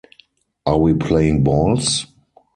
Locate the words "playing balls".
0.95-2.07